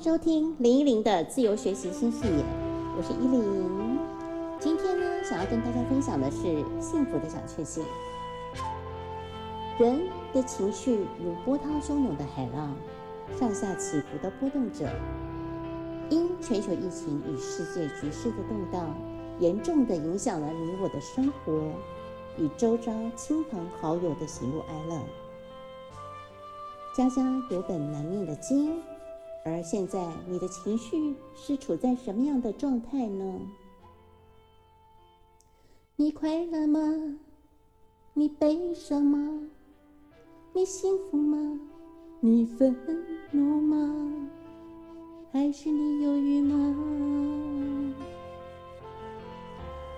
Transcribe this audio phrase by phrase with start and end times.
[0.00, 2.44] 收听林依林的自由学习新视野，
[2.96, 3.98] 我是依林。
[4.60, 7.84] 今天呢，想要跟大家分享的是幸福的小确幸。
[9.76, 10.00] 人
[10.32, 12.76] 的情绪如波涛汹涌的海浪，
[13.36, 14.88] 上下起伏的波动着。
[16.10, 18.94] 因全球疫情与世界局势的动荡，
[19.40, 21.52] 严重的影响了你我的生活
[22.38, 25.00] 与周遭亲朋好友的喜怒哀乐。
[26.96, 28.80] 家家有本难念的经。
[29.48, 33.40] 而现在，你的情绪是处在什么样的状态呢？
[35.96, 36.80] 你快乐吗？
[38.14, 39.48] 你悲伤吗？
[40.52, 41.58] 你幸福吗？
[42.20, 42.76] 你愤
[43.30, 44.28] 怒吗？
[45.32, 47.94] 还是你忧郁吗？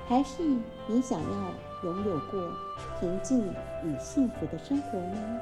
[0.07, 0.43] 还是
[0.87, 1.55] 你想要
[1.85, 2.53] 拥有过
[2.99, 3.47] 平静
[3.85, 5.41] 与幸福的生活呢？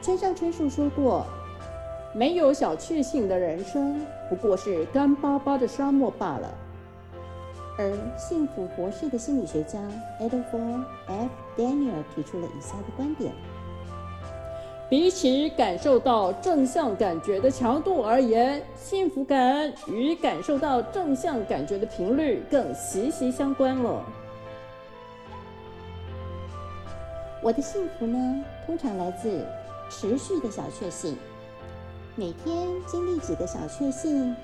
[0.00, 1.24] 村上春树说过。
[2.14, 6.50] 没有小确幸的人生，不过是干巴巴的沙漠罢了。
[7.78, 9.78] 而幸福博士的心理学家
[10.20, 11.30] Adolf F.
[11.56, 13.32] Daniel 提出了以下的观点：
[14.90, 24.04] 比起感受到正向感觉的强度而言，幸福感与感受到正向感觉的频率更息息相关了。
[27.42, 29.46] 我的幸福呢，通常来自
[29.88, 31.16] 持续的小确幸。
[32.14, 34.36] 每天经历几个小确幸，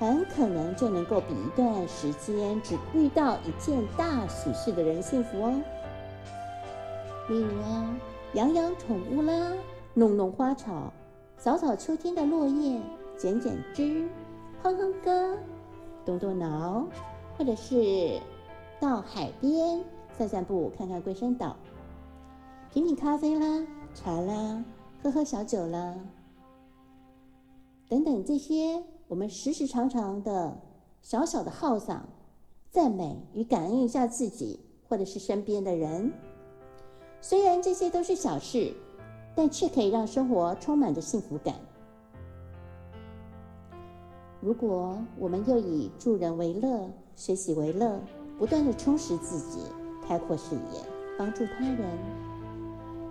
[0.00, 5.52] 很可能就能够比一段时间只遇到一件大喜事的人幸福哦。
[7.28, 7.96] 例如啊，
[8.34, 9.52] 养养宠物啦，
[9.94, 10.92] 弄弄花草，
[11.38, 12.80] 扫扫秋天的落叶，
[13.16, 14.08] 剪剪枝，
[14.60, 15.38] 哼哼歌，
[16.04, 16.84] 动动脑，
[17.38, 18.18] 或者是
[18.80, 19.80] 到海边
[20.18, 21.54] 散散步，看看龟山岛，
[22.72, 23.64] 品品咖啡啦，
[23.94, 24.64] 茶啦，
[25.04, 25.94] 喝喝小酒啦。
[27.90, 30.56] 等等，这些我们时时常常的
[31.02, 31.98] 小小的号嗓、
[32.70, 36.12] 赞美与感恩一下自己，或者是身边的人。
[37.20, 38.72] 虽然这些都是小事，
[39.34, 41.56] 但却可以让生活充满着幸福感。
[44.40, 48.00] 如果我们又以助人为乐、学习为乐，
[48.38, 49.64] 不断的充实自己、
[50.06, 50.80] 开阔视野、
[51.18, 51.98] 帮助他人，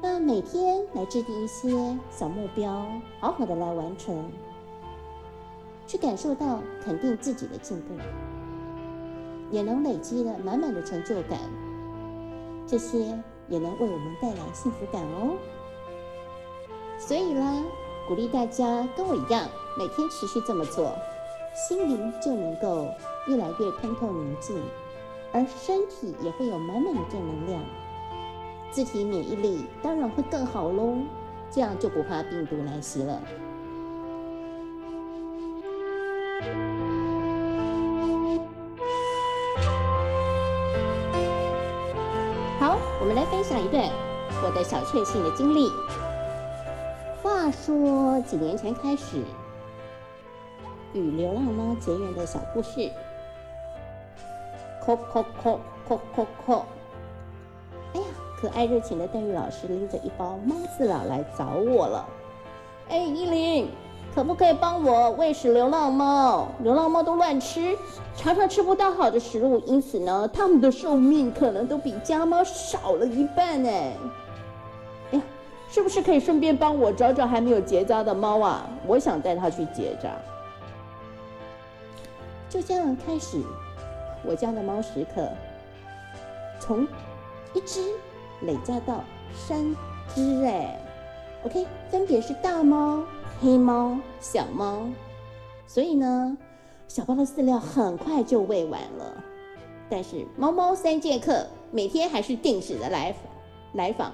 [0.02, 1.70] 那每天来制定一些
[2.10, 2.88] 小目标，
[3.20, 4.24] 好好的来完成。
[5.90, 7.96] 去感受到肯定自己的进步，
[9.50, 11.40] 也能累积了满满的成就感，
[12.68, 13.00] 这些
[13.48, 15.36] 也能为我们带来幸福感哦。
[17.00, 17.64] 所以啦，
[18.08, 19.48] 鼓励大家跟我一样，
[19.80, 20.94] 每天持续这么做，
[21.56, 22.88] 心灵就能够
[23.28, 24.62] 越来越通透宁静，
[25.34, 27.64] 而身体也会有满满的正能量，
[28.70, 30.98] 自体免疫力当然会更好喽，
[31.50, 33.20] 这样就不怕病毒来袭了。
[42.60, 43.84] 好，我们来分享一段
[44.44, 45.70] 我的小确幸的经历。
[47.22, 49.22] 话说几年前开始
[50.94, 52.90] 与流浪猫结缘的小故事。
[54.82, 56.66] 扣扣扣扣扣扣！
[57.94, 58.08] 哎呀，
[58.40, 62.08] 可爱热情的邓玉老师拎着一包猫饲料来找我了。
[62.90, 63.70] 哎，依琳。
[64.14, 66.48] 可不可以帮我喂食流浪猫？
[66.62, 67.78] 流浪猫都乱吃，
[68.18, 73.70] 常常吃不到好的食物，因此呢，它们的寿命可能都比家猫少了一半呢。
[73.70, 75.22] 哎呀，
[75.70, 78.68] 是不是可以顺便帮我找找还没有结扎的猫啊？
[78.86, 80.10] 我想带它去结扎。
[82.50, 83.42] 就这样开始，
[84.26, 85.30] 我家的猫时刻
[86.60, 86.86] 从
[87.54, 87.80] 一只
[88.42, 89.04] 累加到
[89.34, 89.74] 三
[90.14, 90.78] 只哎。
[91.46, 93.02] OK，分别是大猫。
[93.42, 94.90] 黑猫、小猫，
[95.66, 96.38] 所以呢，
[96.90, 99.24] 小猫的饲料很快就喂完了。
[99.90, 103.16] 但是猫猫三剑客每天还是定时的来
[103.74, 104.12] 来访。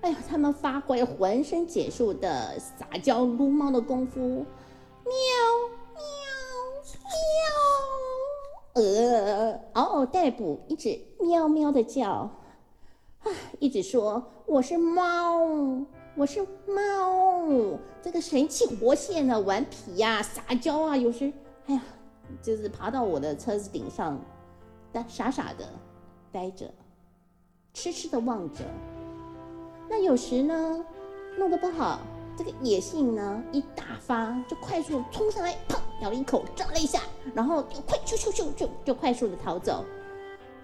[0.00, 5.14] 哎呀，他们发挥浑身解数的撒娇撸猫的功夫，喵
[5.94, 6.02] 喵
[8.74, 13.30] 喵，呃，嗷嗷待哺，一直喵喵的叫，啊，
[13.60, 15.86] 一直说我是猫。
[16.16, 21.32] 我是猫，这个神气活现啊，顽皮呀，撒娇啊，有时，
[21.66, 21.82] 哎呀，
[22.42, 24.20] 就是爬到我的车子顶上，
[24.92, 25.64] 呆傻傻的
[26.32, 26.68] 呆着，
[27.72, 28.64] 痴痴的望着。
[29.88, 30.84] 那有时呢，
[31.38, 32.00] 弄得不好，
[32.36, 37.02] 这个野性呢一大发，就快速冲上来，砰，咬了一口，抓了一下，
[37.34, 39.84] 然后就快咻咻咻就就快速的逃走。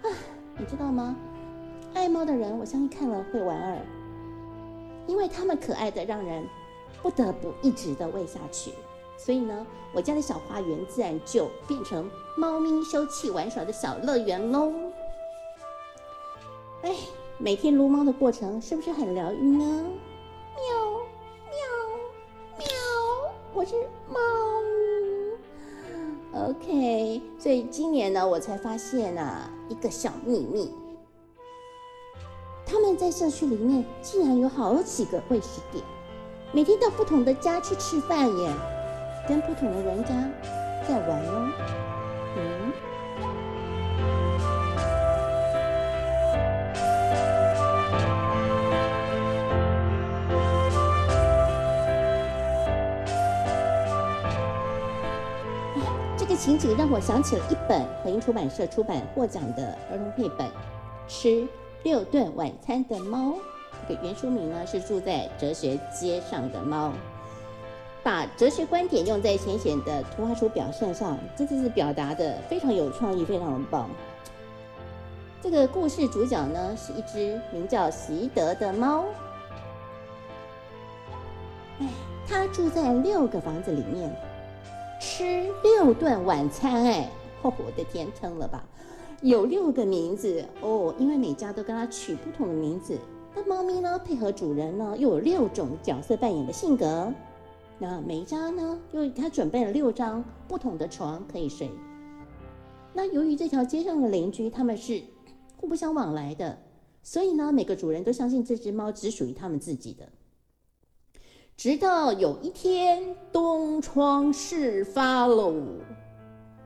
[0.03, 0.11] 啊，
[0.57, 1.15] 你知道吗？
[1.93, 3.79] 爱猫的人，我相信看了会莞尔。
[5.07, 6.47] 因为它们可爱的让人
[7.01, 8.71] 不得不一直的喂下去。
[9.17, 12.07] 所以呢，我家的小花园自然就变成
[12.37, 14.71] 猫咪休憩玩耍的小乐园喽。
[16.83, 16.95] 哎，
[17.39, 19.65] 每天撸猫的过程是不是很疗愈呢？
[20.55, 20.63] 喵
[21.49, 21.57] 喵
[22.59, 22.67] 喵，
[23.53, 23.73] 我是
[24.07, 24.19] 猫。
[26.47, 30.71] OK，所以今年呢，我才发现啊一个小秘密，
[32.69, 35.81] 他们在社区里面竟然有好几个喂食点，
[36.51, 38.51] 每天到不同的家去吃饭耶。
[39.27, 40.09] 跟不同的人家
[40.87, 41.49] 在玩哦。
[42.37, 42.71] 嗯。
[56.17, 60.47] 这个情景让我想起了一本和音出版社出版获奖的儿童绘本
[61.09, 61.45] 《吃
[61.83, 63.31] 六顿晚餐的猫》。
[63.87, 66.89] 这个原书名呢是《住在哲学街上的猫》。
[68.03, 73.89] 把哲学观点用在浅显的图画书表现上，真的是表达的非常有创意，非常的棒。
[75.41, 79.03] 这个故事主角呢是一只名叫习德的猫，
[81.79, 81.87] 哎，
[82.27, 84.09] 它住在六个房子里面，
[85.01, 87.09] 吃六顿晚餐，哎，
[87.41, 88.63] 哦，我的天，撑了吧？
[89.21, 92.97] 有六个名字哦，因为每家都跟它取不同的名字。
[93.35, 97.11] 那猫咪呢，配合主人呢，又有六种角色扮演的性格。
[97.79, 101.69] 那每一家呢，又他准备了六张不同的床可以睡。
[102.93, 105.01] 那由于这条街上的邻居他们是
[105.55, 106.57] 互不相往来的，
[107.03, 110.07] 所以呢，每个主人都相信这只猫只属于他们自己的。
[111.55, 115.53] 直到有一天，东窗事发喽，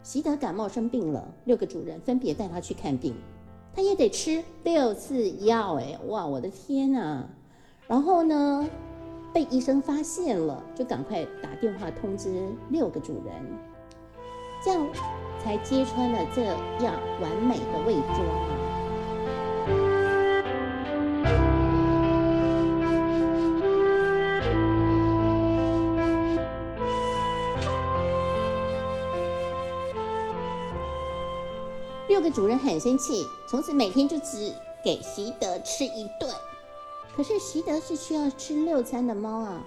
[0.04, 3.16] 习德感冒生病了，六个主人分别带他去看病，
[3.74, 7.26] 他也得吃六次药，哎，哇，我的天呐！
[7.88, 8.70] 然后呢？
[9.34, 13.34] 被医生发现了，就赶快打电话通知六个主人，
[14.62, 14.86] 这样
[15.42, 18.61] 才揭穿了这样完美的伪装啊！
[32.12, 34.54] 六个主人很生气，从此每天就只
[34.84, 36.30] 给习德吃一顿。
[37.16, 39.64] 可是习德是需要吃六餐的猫啊，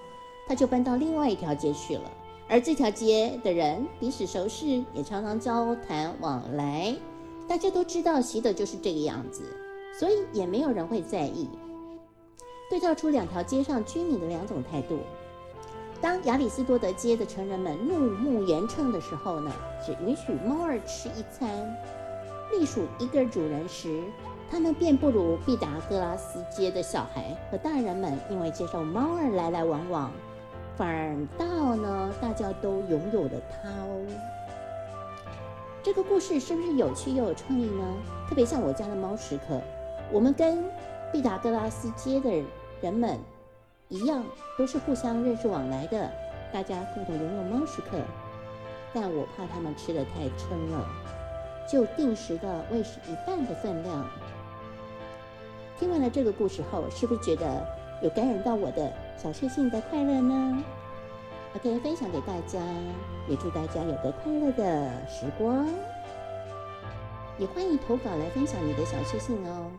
[0.47, 2.03] 他就搬到另外一条街去了。
[2.47, 6.95] 而这条街的人彼此熟识，也常常交谈往来。
[7.47, 9.41] 大家都知道习德就是这个样子，
[9.99, 11.49] 所以也没有人会在意。
[12.69, 14.99] 对照出两条街上居民的两种态度：
[15.99, 19.51] 当亚里斯多德街的成人们怒目圆称的时候呢，
[19.83, 21.75] 只允许猫儿吃一餐，
[22.51, 24.01] 隶属一个主人时。
[24.47, 30.11] 他们便不如毕达哥拉斯街的小孩和大人们，因为接受猫儿来来往往，
[30.77, 34.05] 反倒呢，大家都拥有了它哦。
[35.81, 37.83] 这个故事是不是有趣又有创意呢？
[38.29, 39.59] 特别像我家的猫时刻，
[40.11, 40.63] 我们跟
[41.11, 42.29] 毕达哥拉斯街的
[42.81, 43.17] 人们
[43.89, 44.23] 一样，
[44.59, 46.11] 都是互相认识往来的，
[46.53, 47.97] 大家共同拥有猫时刻。
[48.93, 50.87] 但我怕他们吃的太撑了，
[51.67, 54.05] 就定时的喂食一半的分量。
[55.77, 57.65] 听完了这个故事后，是不是觉得
[58.01, 60.63] 有感染到我的小确幸的快乐呢
[61.55, 62.59] ？OK，分享给大家，
[63.27, 65.67] 也祝大家有个快乐的时光。
[67.37, 69.71] 也欢迎投稿来分享你的小确幸哦。